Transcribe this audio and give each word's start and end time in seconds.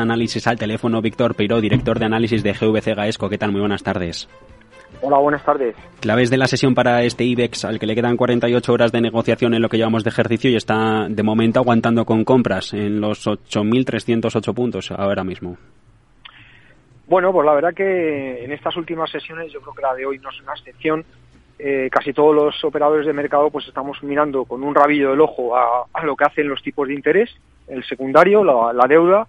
Análisis 0.00 0.46
al 0.46 0.58
teléfono, 0.58 1.02
Víctor 1.02 1.34
Peiro, 1.34 1.60
director 1.60 1.98
de 1.98 2.06
análisis 2.06 2.42
de 2.42 2.54
GVC 2.54 2.94
Gaesco. 2.94 3.28
¿Qué 3.28 3.36
tal? 3.36 3.52
Muy 3.52 3.60
buenas 3.60 3.82
tardes. 3.82 4.26
Hola, 5.02 5.18
buenas 5.18 5.44
tardes. 5.44 5.76
Claves 6.00 6.30
de 6.30 6.38
la 6.38 6.46
sesión 6.46 6.74
para 6.74 7.02
este 7.02 7.24
IBEX, 7.24 7.66
al 7.66 7.78
que 7.78 7.86
le 7.86 7.94
quedan 7.94 8.16
48 8.16 8.72
horas 8.72 8.90
de 8.90 9.02
negociación 9.02 9.52
en 9.52 9.60
lo 9.60 9.68
que 9.68 9.76
llevamos 9.76 10.02
de 10.02 10.08
ejercicio 10.08 10.50
y 10.50 10.56
está 10.56 11.08
de 11.10 11.22
momento 11.22 11.60
aguantando 11.60 12.06
con 12.06 12.24
compras 12.24 12.72
en 12.72 13.02
los 13.02 13.26
8.308 13.26 14.54
puntos 14.54 14.90
ahora 14.92 15.24
mismo. 15.24 15.58
Bueno, 17.06 17.30
pues 17.30 17.44
la 17.44 17.52
verdad 17.52 17.74
que 17.74 18.44
en 18.44 18.52
estas 18.52 18.74
últimas 18.78 19.10
sesiones, 19.10 19.52
yo 19.52 19.60
creo 19.60 19.74
que 19.74 19.82
la 19.82 19.94
de 19.94 20.06
hoy 20.06 20.18
no 20.20 20.30
es 20.30 20.40
una 20.40 20.54
excepción. 20.54 21.04
Eh, 21.58 21.90
casi 21.92 22.14
todos 22.14 22.34
los 22.34 22.64
operadores 22.64 23.06
de 23.06 23.12
mercado 23.12 23.50
pues 23.50 23.68
estamos 23.68 24.02
mirando 24.02 24.46
con 24.46 24.62
un 24.64 24.74
rabillo 24.74 25.10
del 25.10 25.20
ojo 25.20 25.54
a, 25.54 25.86
lo 26.02 26.16
que 26.16 26.24
hacen 26.24 26.48
los 26.48 26.62
tipos 26.62 26.88
de 26.88 26.94
interés, 26.94 27.30
el 27.68 27.84
secundario, 27.84 28.42
la 28.42 28.86
deuda 28.88 29.28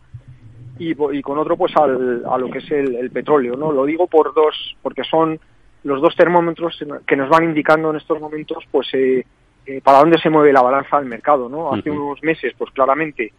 y, 0.79 1.21
con 1.21 1.37
otro 1.37 1.55
pues 1.55 1.75
al, 1.77 2.23
a 2.25 2.37
lo 2.37 2.49
que 2.49 2.59
es 2.59 2.71
el, 2.71 3.11
petróleo, 3.11 3.55
¿no? 3.55 3.71
Lo 3.71 3.85
digo 3.85 4.07
por 4.07 4.33
dos, 4.33 4.75
porque 4.81 5.03
son 5.03 5.39
los 5.83 6.01
dos 6.01 6.15
termómetros 6.15 6.79
que 7.05 7.15
nos 7.15 7.29
van 7.29 7.43
indicando 7.43 7.89
en 7.91 7.97
estos 7.97 8.19
momentos 8.19 8.63
pues 8.71 8.87
eh, 8.93 9.25
eh, 9.65 9.81
para 9.83 9.99
dónde 9.99 10.17
se 10.17 10.29
mueve 10.29 10.53
la 10.53 10.61
balanza 10.61 10.97
del 10.97 11.09
mercado, 11.09 11.49
¿no? 11.49 11.73
Hace 11.73 11.91
unos 11.91 12.21
meses 12.23 12.53
pues 12.57 12.71
claramente 12.71 13.33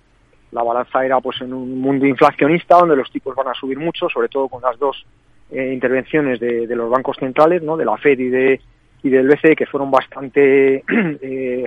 la 0.52 0.62
balanza 0.62 1.04
era 1.04 1.20
pues 1.20 1.40
en 1.40 1.52
un 1.52 1.80
mundo 1.80 2.06
inflacionista 2.06 2.76
donde 2.76 2.96
los 2.96 3.10
tipos 3.10 3.34
van 3.34 3.48
a 3.48 3.54
subir 3.54 3.78
mucho, 3.78 4.08
sobre 4.08 4.28
todo 4.28 4.48
con 4.48 4.62
las 4.62 4.78
dos 4.78 5.04
eh, 5.50 5.72
intervenciones 5.72 6.38
de, 6.38 6.66
los 6.68 6.90
bancos 6.90 7.16
centrales, 7.18 7.62
¿no? 7.62 7.76
De 7.76 7.84
la 7.84 7.96
Fed 7.96 8.18
y 8.18 8.28
de 8.28 8.60
y 9.02 9.10
del 9.10 9.28
BCE 9.28 9.56
que 9.56 9.66
fueron 9.66 9.90
bastante 9.90 10.76
eh, 10.88 11.66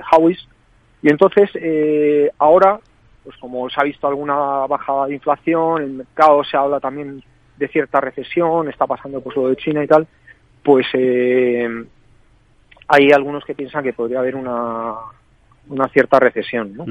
y 1.04 1.10
entonces 1.10 1.52
ahora 2.40 2.80
pues 3.28 3.36
como 3.40 3.70
se 3.70 3.76
ha 3.78 3.84
visto 3.84 4.08
alguna 4.08 4.36
baja 4.68 5.06
de 5.06 5.16
inflación, 5.16 5.82
el 5.82 5.90
mercado 5.92 6.46
se 6.46 6.56
habla 6.56 6.80
también 6.80 7.22
de 7.58 7.68
cierta 7.68 8.00
recesión, 8.00 8.70
está 8.70 8.88
pasando 8.88 9.20
pues 9.20 9.36
lo 9.36 9.50
de 9.50 9.58
China 9.58 9.84
y 9.84 9.88
tal, 9.88 10.08
pues 10.64 10.86
eh, 10.94 11.68
hay 12.88 13.12
algunos 13.12 13.44
que 13.44 13.54
piensan 13.54 13.84
que 13.84 13.92
podría 13.92 14.20
haber 14.20 14.38
una, 14.38 14.94
una 15.68 15.90
cierta 15.90 16.22
recesión. 16.22 16.74
¿no? 16.78 16.86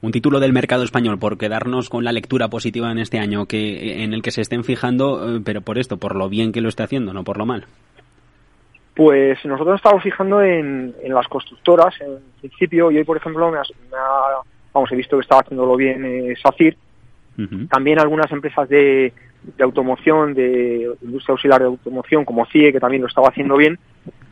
Un 0.00 0.10
título 0.10 0.40
del 0.40 0.54
mercado 0.54 0.84
español, 0.84 1.18
por 1.18 1.36
quedarnos 1.36 1.90
con 1.90 2.02
la 2.02 2.12
lectura 2.12 2.48
positiva 2.48 2.90
en 2.90 2.98
este 2.98 3.18
año, 3.18 3.44
que 3.44 4.02
en 4.02 4.14
el 4.14 4.22
que 4.22 4.30
se 4.30 4.40
estén 4.40 4.64
fijando, 4.64 5.36
eh, 5.36 5.42
pero 5.44 5.60
por 5.60 5.76
esto, 5.76 5.98
por 5.98 6.16
lo 6.16 6.30
bien 6.30 6.50
que 6.50 6.62
lo 6.62 6.70
esté 6.70 6.84
haciendo, 6.84 7.12
no 7.12 7.24
por 7.24 7.36
lo 7.36 7.44
mal. 7.44 7.66
Pues 8.94 9.44
nosotros 9.44 9.76
estamos 9.76 10.02
fijando 10.02 10.40
en, 10.40 10.94
en 11.02 11.12
las 11.12 11.28
constructoras, 11.28 11.94
en 12.00 12.20
principio, 12.40 12.90
y 12.90 12.96
hoy, 12.96 13.04
por 13.04 13.18
ejemplo, 13.18 13.50
me 13.50 13.58
ha 13.58 14.37
vamos, 14.78 14.92
he 14.92 14.96
visto 14.96 15.16
que 15.16 15.22
estaba 15.22 15.42
haciéndolo 15.42 15.76
bien 15.76 16.04
eh, 16.04 16.34
SACIR. 16.40 16.76
También 17.70 18.00
algunas 18.00 18.32
empresas 18.32 18.68
de, 18.68 19.12
automoción, 19.60 20.34
de 20.34 20.90
industria 21.02 21.34
auxiliar 21.34 21.60
de 21.60 21.66
automoción, 21.66 22.24
como 22.24 22.44
CIE, 22.46 22.72
que 22.72 22.80
también 22.80 23.02
lo 23.02 23.06
estaba 23.06 23.28
haciendo 23.28 23.56
bien, 23.56 23.78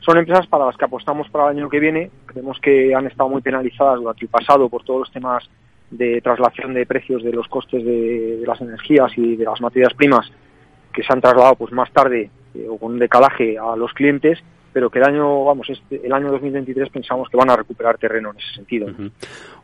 son 0.01 0.19
empresas 0.19 0.49
para 0.49 0.67
las 0.67 0.77
que 0.77 0.87
apostamos 0.87 1.29
para 1.31 1.45
el 1.45 1.57
año 1.57 1.69
que 1.69 1.79
viene. 1.79 2.11
Creemos 2.27 2.59
que 2.59 2.95
han 2.97 3.07
estado 3.07 3.29
muy 3.29 3.43
penalizadas 3.43 4.01
durante 4.01 4.25
el 4.25 4.29
pasado 4.29 4.69
por 4.69 4.83
todos 4.83 5.01
los 5.01 5.13
temas 5.13 5.49
de 5.91 6.21
traslación 6.21 6.75
de 6.75 6.85
precios 6.85 7.23
de 7.23 7.33
los 7.33 7.47
costes 7.47 7.85
de, 7.85 8.43
las 8.45 8.61
energías 8.61 9.13
y 9.17 9.37
de 9.37 9.45
las 9.45 9.61
materias 9.61 9.95
primas 9.95 10.31
que 10.93 11.05
se 11.05 11.13
han 11.13 11.21
trasladado 11.21 11.55
pues 11.55 11.73
más 11.73 11.93
tarde 11.93 12.31
eh, 12.55 12.67
o 12.69 12.77
con 12.77 12.95
un 12.95 12.99
decalaje 12.99 13.57
a 13.57 13.77
los 13.77 13.93
clientes 13.93 14.43
pero 14.77 14.91
que 14.91 14.99
el 14.99 15.07
año, 15.07 15.43
vamos, 15.43 15.71
este, 15.71 16.07
el 16.07 16.13
año 16.13 16.31
2023 16.33 16.91
pensamos 16.91 17.31
que 17.31 17.37
van 17.39 17.49
a 17.49 17.57
recuperar 17.57 17.97
terreno 17.97 18.33
en 18.33 18.37
ese 18.37 18.57
sentido. 18.57 18.89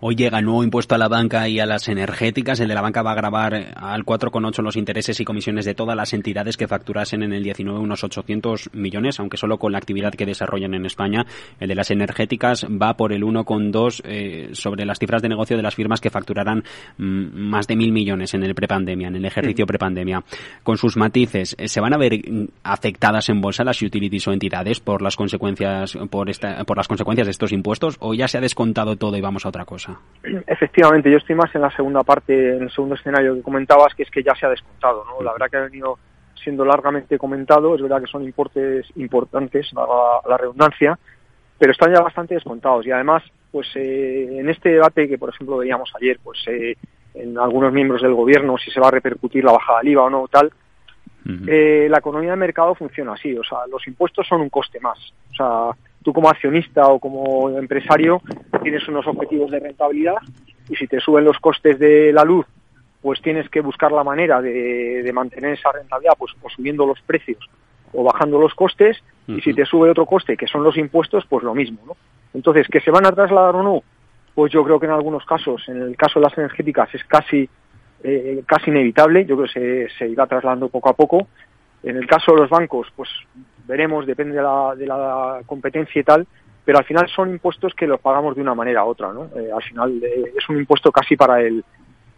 Hoy 0.01 0.17
llega 0.17 0.39
el 0.39 0.47
nuevo 0.47 0.65
impuesto 0.65 0.95
a 0.95 0.99
la 0.99 1.09
banca 1.09 1.47
y 1.51 1.61
a 1.61 1.67
las 1.67 1.87
energéticas. 1.89 2.61
El 2.61 2.69
de 2.69 2.75
la 2.75 2.81
banca 2.81 3.03
va 3.03 3.13
a 3.13 3.15
grabar 3.15 3.53
al 3.77 4.07
4,8 4.07 4.63
los 4.63 4.77
intereses 4.77 5.21
y 5.21 5.27
comisiones 5.27 5.67
de 5.67 5.75
todas 5.75 5.95
las 5.97 6.15
entidades 6.15 6.57
que 6.57 6.67
facturasen 6.67 7.23
en 7.23 7.35
el 7.35 7.43
19 7.43 7.79
unos 7.79 8.03
800 8.03 8.71
millones, 8.73 9.21
aunque 9.21 9.37
solo 9.37 9.59
con 9.59 9.73
la 9.73 9.77
actividad 9.77 10.15
que 10.15 10.25
desarrollan 10.25 10.73
en 10.73 10.87
España. 10.87 11.27
El 11.61 11.69
de 11.69 11.75
las 11.75 11.91
energéticas 11.91 12.65
va 12.65 12.97
por 12.97 13.13
el 13.13 13.23
1,2 13.23 14.01
eh, 14.07 14.49
sobre 14.55 14.87
las 14.87 14.99
cifras 14.99 15.21
de 15.21 15.29
negocio 15.29 15.59
de 15.59 15.63
las 15.63 15.75
firmas 15.75 16.01
que 16.01 16.09
facturarán 16.09 16.65
mm, 16.97 17.37
más 17.37 17.67
de 17.67 17.77
mil 17.77 17.93
millones 17.93 18.33
en 18.33 18.45
el 18.45 18.55
prepandemia, 18.55 19.09
en 19.09 19.17
el 19.17 19.27
ejercicio 19.27 19.67
prepandemia. 19.67 20.25
Con 20.63 20.79
sus 20.79 20.97
matices, 20.97 21.55
¿se 21.63 21.81
van 21.83 21.93
a 21.93 21.99
ver 21.99 22.15
mm, 22.15 22.47
afectadas 22.63 23.29
en 23.29 23.43
bolsa 23.43 23.63
las 23.63 23.83
utilities 23.83 24.27
o 24.27 24.33
entidades 24.33 24.81
por 24.81 25.02
las 25.03 25.17
consecuencias 25.17 25.97
por 26.11 26.31
esta, 26.31 26.65
por 26.65 26.77
las 26.77 26.89
consecuencias 26.89 27.27
de 27.27 27.31
estos 27.31 27.53
impuestos 27.53 27.97
o 28.01 28.15
ya 28.15 28.29
se 28.29 28.39
ha 28.39 28.41
descontado 28.41 28.97
todo 28.97 29.17
y 29.17 29.21
vamos 29.21 29.45
a 29.45 29.49
otra 29.49 29.65
cosa? 29.65 30.01
Efectivamente, 30.47 31.11
yo 31.11 31.19
estoy 31.19 31.37
más 31.37 31.55
en 31.55 31.63
la 31.63 31.71
segunda 31.75 32.03
parte, 32.03 32.57
en 32.57 32.63
el 32.63 32.71
segundo 32.71 32.95
escenario 32.95 33.35
que 33.35 33.43
comentabas, 33.43 33.95
que 33.95 34.05
es 34.05 34.11
que 34.11 34.23
ya 34.23 34.35
se 34.35 34.47
ha 34.47 34.51
descontado, 34.51 35.05
¿no? 35.05 35.23
La 35.23 35.33
verdad 35.33 35.49
que 35.51 35.57
ha 35.57 35.63
venido 35.63 35.99
siendo 36.43 36.65
largamente 36.65 37.19
comentado, 37.19 37.75
es 37.75 37.83
verdad 37.83 38.01
que 38.01 38.11
son 38.11 38.25
importes 38.25 38.87
importantes, 38.97 39.71
a 39.77 40.29
la, 40.29 40.37
redundancia, 40.37 40.99
pero 41.59 41.73
están 41.73 41.95
ya 41.95 42.01
bastante 42.01 42.35
descontados 42.35 42.87
y 42.87 42.91
además, 42.91 43.23
pues 43.51 43.69
eh, 43.77 44.39
en 44.39 44.49
este 44.49 44.71
debate 44.71 45.09
que 45.09 45.19
por 45.19 45.29
ejemplo 45.29 45.59
veíamos 45.59 45.93
ayer, 46.01 46.19
pues 46.23 46.39
eh, 46.49 46.77
en 47.15 47.39
algunos 47.39 47.73
miembros 47.73 48.03
del 48.03 48.15
gobierno 48.15 48.57
si 48.59 48.71
se 48.71 48.81
va 48.81 48.89
a 48.89 48.93
repercutir 48.93 49.45
la 49.45 49.53
bajada 49.53 49.79
del 49.81 49.93
IVA 49.93 50.05
o 50.05 50.11
no 50.11 50.29
tal, 50.29 50.53
eh, 51.25 51.87
la 51.91 51.99
economía 51.99 52.31
de 52.31 52.37
mercado 52.37 52.75
funciona 52.75 53.13
así, 53.13 53.37
o 53.37 53.45
sea, 53.45 53.59
los 53.71 53.87
impuestos 53.87 54.27
son 54.27 54.41
un 54.41 54.51
coste 54.51 54.81
más. 54.81 54.99
O 55.31 55.35
sea, 55.35 55.71
tú 56.03 56.13
como 56.13 56.29
accionista 56.29 56.87
o 56.89 56.99
como 56.99 57.51
empresario 57.51 58.21
tienes 58.63 58.87
unos 58.89 59.07
objetivos 59.07 59.51
de 59.51 59.61
rentabilidad 59.61 60.17
y 60.69 60.77
si 60.77 60.87
te 60.87 61.01
suben 61.01 61.25
los 61.25 61.39
costes 61.39 61.79
de 61.79 62.13
la 62.13 62.25
luz, 62.25 62.47
pues 63.01 63.21
tienes 63.21 63.49
que 63.49 63.61
buscar 63.61 63.93
la 63.93 64.05
manera 64.05 64.41
de, 64.41 65.11
mantener 65.13 65.55
esa 65.55 65.73
rentabilidad, 65.73 66.15
pues 66.19 66.33
o 66.41 66.49
subiendo 66.49 66.87
los 66.87 67.01
precios 67.03 67.49
o 67.93 68.05
bajando 68.05 68.41
los 68.41 68.55
costes 68.55 69.03
y 69.27 69.41
si 69.41 69.53
te 69.55 69.67
sube 69.67 69.91
otro 69.91 70.07
coste, 70.07 70.37
que 70.37 70.47
son 70.47 70.65
los 70.65 70.77
impuestos, 70.77 71.25
pues 71.29 71.45
lo 71.45 71.55
mismo, 71.55 71.79
¿no? 71.87 71.97
Entonces, 72.35 72.67
¿que 72.69 72.81
se 72.81 72.91
van 72.91 73.07
a 73.07 73.13
trasladar 73.13 73.55
o 73.57 73.63
no? 73.63 73.83
Pues 74.35 74.51
yo 74.53 74.65
creo 74.65 74.81
que 74.81 74.87
en 74.87 74.93
algunos 74.93 75.25
casos, 75.27 75.63
en 75.69 75.83
el 75.83 75.97
caso 75.97 76.19
de 76.19 76.25
las 76.25 76.39
energéticas, 76.39 76.95
es 76.95 77.05
casi 77.05 77.49
eh, 78.03 78.43
casi 78.47 78.71
inevitable, 78.71 79.25
yo 79.25 79.37
creo 79.37 79.49
que 79.53 79.89
se, 79.89 79.99
se 79.99 80.09
irá 80.09 80.27
trasladando 80.27 80.69
poco 80.69 80.91
a 80.91 80.95
poco. 80.95 81.29
En 81.83 81.97
el 81.97 82.07
caso 82.07 82.33
de 82.33 82.43
los 82.43 82.51
bancos, 82.51 82.89
pues 82.95 83.09
veremos, 83.67 84.07
depende 84.07 84.37
de 84.37 84.43
la, 84.43 84.75
de 84.77 84.87
la 84.87 85.41
competencia 85.47 86.01
y 86.01 86.05
tal, 86.05 86.27
pero 86.65 86.79
al 86.79 86.85
final 86.85 87.09
son 87.09 87.31
impuestos 87.31 87.75
que 87.75 87.87
los 87.87 88.01
pagamos 88.01 88.37
de 88.37 88.43
una 88.43 88.55
manera 88.55 88.85
u 88.85 88.89
otra, 88.89 89.13
¿no? 89.13 89.25
Eh, 89.37 89.51
al 89.53 89.63
final 89.63 90.01
eh, 90.03 90.33
es 90.37 90.49
un 90.49 90.59
impuesto 90.59 90.93
casi 90.93 91.17
para 91.17 91.41
el, 91.41 91.65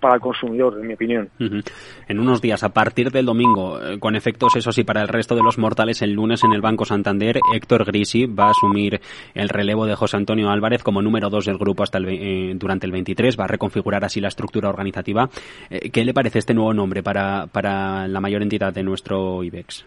para 0.04 0.16
el 0.16 0.20
consumidor, 0.20 0.78
en 0.78 0.87
mi 0.87 0.92
opinión. 0.92 1.31
En 1.38 2.20
unos 2.20 2.42
días, 2.42 2.62
a 2.62 2.75
partir 2.75 3.10
del 3.10 3.25
domingo, 3.25 3.81
eh, 3.82 3.98
con 3.98 4.16
efectos, 4.16 4.54
eso 4.54 4.70
sí, 4.70 4.84
para 4.84 5.00
el 5.00 5.09
resto 5.09 5.34
de 5.34 5.42
los 5.42 5.56
mortales, 5.56 6.03
el 6.03 6.12
lunes 6.12 6.44
en 6.44 6.53
el 6.53 6.60
Banco 6.60 6.84
Santander, 6.84 7.38
Héctor 7.54 7.87
Grisi 7.87 8.26
va 8.26 8.48
a 8.48 8.50
asumir 8.50 9.00
el 9.34 9.48
relevo 9.48 9.87
de 9.87 9.94
José 9.94 10.19
Antonio 10.19 10.50
Álvarez 10.50 10.82
como 10.82 11.00
número 11.00 11.31
dos 11.31 11.47
del 11.47 11.56
grupo 11.56 11.84
hasta 11.84 11.97
el, 11.97 12.09
eh, 12.10 12.53
durante 12.54 12.84
el 12.84 12.92
23, 12.92 13.41
va 13.41 13.44
a 13.44 13.47
reconfigurar 13.47 14.04
así 14.04 14.20
la 14.20 14.28
estructura 14.28 14.69
organizativa. 14.69 15.31
Eh, 15.70 15.88
¿Qué 15.88 16.04
le 16.04 16.12
parece 16.12 16.38
este 16.38 16.53
nuevo 16.53 16.75
nombre 16.75 17.03
para, 17.03 17.47
para 17.47 18.06
la 18.06 18.21
mayor 18.21 18.42
entidad 18.42 18.75
de 18.75 18.82
nuestro 18.82 19.42
IBEX? 19.42 19.86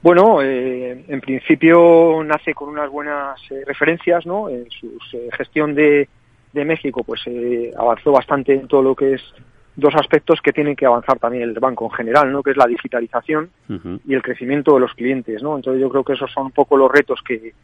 Bueno, 0.00 0.40
en 0.40 1.20
principio 1.20 2.24
nace 2.24 2.54
con 2.54 2.70
unas 2.70 2.88
buenas 2.90 3.38
referencias, 3.66 4.24
¿no? 4.24 4.48
En 4.48 4.66
su 4.70 4.98
gestión 5.36 5.74
de, 5.74 6.08
de 6.52 6.64
México 6.64 7.02
pues 7.04 7.22
eh, 7.26 7.70
avanzó 7.76 8.12
bastante 8.12 8.54
en 8.54 8.68
todo 8.68 8.82
lo 8.82 8.94
que 8.94 9.14
es 9.14 9.22
dos 9.74 9.94
aspectos 9.94 10.40
que 10.42 10.52
tienen 10.52 10.76
que 10.76 10.86
avanzar 10.86 11.18
también 11.18 11.44
el 11.44 11.58
banco 11.58 11.86
en 11.86 11.92
general, 11.92 12.30
¿no? 12.30 12.42
que 12.42 12.50
es 12.50 12.56
la 12.56 12.66
digitalización 12.66 13.50
y 14.06 14.14
el 14.14 14.22
crecimiento 14.22 14.74
de 14.74 14.80
los 14.80 14.92
clientes. 14.92 15.42
¿no? 15.42 15.56
Entonces 15.56 15.80
yo 15.80 15.88
creo 15.88 16.04
que 16.04 16.12
esos 16.12 16.30
son 16.30 16.46
un 16.46 16.52
poco 16.52 16.76
los 16.76 16.90
retos 16.90 17.20
que, 17.26 17.54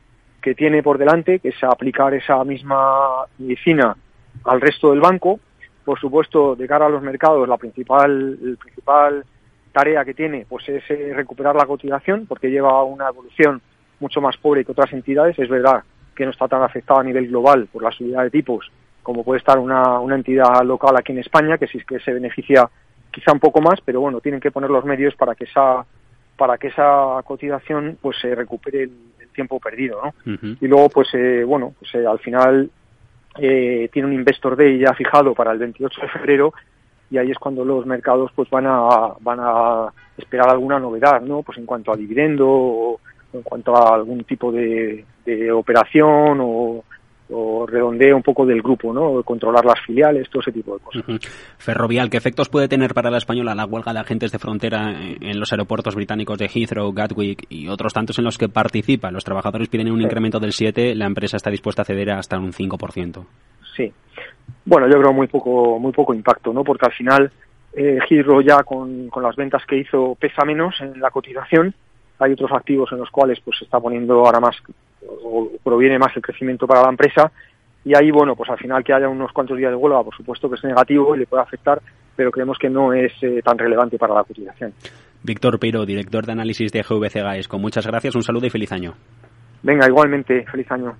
que 0.41 0.55
tiene 0.55 0.83
por 0.83 0.99
delante, 0.99 1.39
que 1.39 1.51
es 1.51 1.63
aplicar 1.63 2.15
esa 2.15 2.43
misma 2.45 3.27
medicina 3.39 3.97
al 4.45 4.61
resto 4.61 4.91
del 4.91 5.01
banco. 5.01 5.39
Por 5.85 5.99
supuesto, 5.99 6.55
de 6.55 6.67
cara 6.67 6.87
a 6.87 6.91
los 6.91 7.03
mercados, 7.03 7.49
la 7.49 7.57
principal, 7.57 8.39
el 8.43 8.57
principal 8.57 9.25
tarea 9.73 10.05
que 10.05 10.15
tiene 10.15 10.47
pues 10.49 10.69
es 10.69 10.83
eh, 10.91 11.13
recuperar 11.15 11.55
la 11.55 11.67
cotización, 11.67 12.27
porque 12.27 12.51
lleva 12.51 12.83
una 12.85 13.09
evolución 13.09 13.61
mucho 14.01 14.21
más 14.21 14.37
pobre 14.39 14.65
que 14.65 14.73
otras 14.73 14.93
entidades. 14.93 15.39
Es 15.39 15.49
verdad 15.49 15.83
que 16.19 16.27
no 16.27 16.33
está 16.33 16.49
tan 16.49 16.63
afectada 16.63 17.01
a 17.01 17.05
nivel 17.05 17.29
global 17.29 17.69
por 17.73 17.83
la 17.83 17.93
subida 17.93 18.23
de 18.25 18.31
tipos 18.31 18.71
como 19.09 19.25
puede 19.25 19.39
estar 19.39 19.59
una, 19.59 20.01
una 20.01 20.17
entidad 20.17 20.63
local 20.67 20.95
aquí 20.95 21.13
en 21.13 21.21
España, 21.21 21.57
que 21.57 21.67
sí 21.67 21.79
que 21.89 21.99
se 21.99 22.13
beneficia 22.13 22.69
quizá 23.11 23.33
un 23.33 23.41
poco 23.41 23.63
más, 23.63 23.81
pero 23.83 24.03
bueno, 24.03 24.21
tienen 24.21 24.39
que 24.39 24.51
poner 24.51 24.69
los 24.69 24.85
medios 24.85 25.15
para 25.17 25.35
que 25.35 25.45
esa 25.45 25.83
para 26.37 26.59
que 26.59 26.67
esa 26.67 27.23
cotización 27.25 27.97
pues 28.03 28.19
se 28.21 28.35
recupere 28.35 28.83
el, 28.83 28.93
tiempo 29.33 29.61
perdido, 29.61 30.03
¿no? 30.03 30.35
Y 30.61 30.67
luego 30.67 30.91
pues 30.91 31.09
eh, 31.15 31.43
bueno, 31.43 31.73
pues 31.79 31.95
eh, 31.95 32.07
al 32.07 32.19
final 32.19 32.71
eh, 33.39 33.89
tiene 33.91 34.09
un 34.09 34.15
investor 34.15 34.57
day 34.57 34.79
ya 34.79 34.93
fijado 34.93 35.33
para 35.33 35.53
el 35.53 35.59
28 35.59 36.03
de 36.03 36.09
febrero 36.09 36.53
y 37.11 37.17
ahí 37.17 37.31
es 37.31 37.39
cuando 37.39 37.65
los 37.65 37.87
mercados 37.87 38.31
pues 38.35 38.51
van 38.51 38.67
a 38.67 39.15
van 39.21 39.39
a 39.41 39.87
esperar 40.19 40.51
alguna 40.51 40.79
novedad, 40.79 41.23
¿no? 41.23 41.43
Pues 41.43 41.57
en 41.57 41.65
cuanto 41.65 41.93
a 41.93 41.97
dividendo 41.97 42.47
o 42.47 43.01
en 43.33 43.43
cuanto 43.43 43.77
a 43.77 43.95
algún 43.95 44.25
tipo 44.25 44.51
de, 44.53 45.05
de 45.25 45.53
operación 45.53 46.39
o 46.41 46.85
o 47.31 47.67
redondea 47.67 48.15
un 48.15 48.23
poco 48.23 48.47
del 48.47 48.63
grupo, 48.63 48.93
¿no? 48.93 49.23
Controlar 49.23 49.65
las 49.65 49.81
filiales, 49.85 50.29
todo 50.31 50.41
ese 50.41 50.53
tipo 50.53 50.75
de 50.75 50.81
cosas. 50.81 51.05
Ferrovial, 51.59 52.09
¿qué 52.09 52.17
efectos 52.17 52.49
puede 52.49 52.69
tener 52.69 52.95
para 52.95 53.11
la 53.11 53.19
española 53.19 53.55
la 53.55 53.67
huelga 53.67 53.93
de 53.93 54.01
agentes 54.01 54.33
de 54.33 54.39
frontera 54.39 54.95
en 54.99 55.39
los 55.39 55.53
aeropuertos 55.53 55.95
británicos 55.95 56.39
de 56.39 56.49
Heathrow, 56.49 56.93
Gatwick 56.93 57.47
y 57.51 57.69
otros 57.69 57.93
tantos 57.93 58.19
en 58.19 58.25
los 58.25 58.39
que 58.39 58.49
participa? 58.49 59.11
Los 59.11 59.25
trabajadores 59.25 59.69
piden 59.69 59.91
un 59.91 60.01
incremento 60.01 60.41
del 60.41 60.53
7, 60.53 60.95
la 60.95 61.07
empresa 61.07 61.37
está 61.37 61.51
dispuesta 61.51 61.83
a 61.83 61.85
ceder 61.85 62.11
hasta 62.11 62.39
un 62.39 62.53
5%. 62.53 63.27
Sí. 63.77 63.93
Bueno, 64.65 64.87
yo 64.89 64.99
creo 64.99 65.13
muy 65.13 65.27
poco 65.27 65.79
muy 65.79 65.93
poco 65.93 66.15
impacto, 66.15 66.53
¿no? 66.53 66.65
Porque 66.65 66.87
al 66.87 66.93
final 66.93 67.31
eh, 67.75 67.99
Heathrow 68.09 68.41
ya 68.41 68.63
con, 68.63 69.09
con 69.09 69.23
las 69.23 69.37
ventas 69.37 69.63
que 69.67 69.79
hizo 69.79 70.17
pesa 70.19 70.45
menos 70.47 70.75
en 70.81 70.99
la 71.01 71.11
cotización. 71.11 71.75
Hay 72.19 72.33
otros 72.33 72.51
activos 72.53 72.91
en 72.93 72.99
los 72.99 73.11
cuales 73.11 73.41
pues 73.45 73.59
se 73.59 73.65
está 73.65 73.79
poniendo 73.81 74.15
ahora 74.15 74.41
más 74.41 74.57
o 75.25 75.51
proviene 75.63 75.99
más 75.99 76.15
el 76.17 76.23
crecimiento 76.23 76.67
para 76.67 76.83
la 76.83 76.91
empresa 76.91 77.31
y 77.85 77.97
ahí, 77.97 78.11
bueno, 78.11 78.37
pues 78.37 78.51
al 78.51 78.59
final 78.59 78.85
que 78.85 78.93
haya 78.93 79.09
unos 79.09 79.33
cuantos 79.33 79.57
días 79.57 79.71
de 79.71 79.77
huelga, 79.77 80.03
por 80.03 80.15
supuesto 80.15 80.49
que 80.49 80.57
es 80.57 80.65
negativo 80.65 81.15
y 81.15 81.21
le 81.21 81.27
puede 81.27 81.43
afectar, 81.43 81.81
pero 82.17 82.31
creemos 82.31 82.59
que 82.59 82.69
no 82.69 82.93
es 82.93 83.13
eh, 83.23 83.41
tan 83.43 83.57
relevante 83.57 83.97
para 83.97 84.15
la 84.15 84.25
cotización. 84.25 84.75
Víctor 85.23 85.59
Piro, 85.59 85.87
director 85.87 86.27
de 86.27 86.33
análisis 86.33 86.73
de 86.73 86.83
GVC 86.83 87.23
GAESCO. 87.23 87.59
Muchas 87.59 87.87
gracias, 87.87 88.15
un 88.15 88.23
saludo 88.23 88.47
y 88.47 88.51
feliz 88.51 88.73
año. 88.73 88.95
Venga, 89.63 89.87
igualmente, 89.89 90.45
feliz 90.51 90.71
año. 90.71 90.97